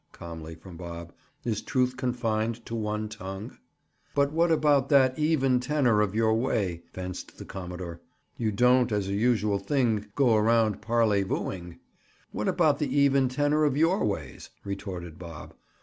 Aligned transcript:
calmly 0.13 0.55
from 0.55 0.77
Bob. 0.77 1.13
"Is 1.45 1.61
truth 1.61 1.95
confined 1.95 2.65
to 2.65 2.73
one 2.73 3.07
tongue?" 3.07 3.59
"But 4.15 4.31
what 4.31 4.49
about 4.49 4.89
that 4.89 5.19
'even 5.19 5.59
tenor 5.59 6.01
of 6.01 6.15
your 6.15 6.33
way'?" 6.33 6.81
fenced 6.91 7.37
the 7.37 7.45
commodore. 7.45 8.01
"You 8.35 8.51
don't, 8.51 8.91
as 8.91 9.07
a 9.09 9.13
usual 9.13 9.59
thing, 9.59 10.07
go 10.15 10.35
around 10.35 10.81
parleyvooing—" 10.81 11.77
"What 12.31 12.47
about 12.47 12.79
the 12.79 12.97
even 12.99 13.29
tenor 13.29 13.63
of 13.63 13.77
your 13.77 14.01
own 14.01 14.07
ways?" 14.07 14.49
retorted 14.63 15.19
Bob. 15.19 15.53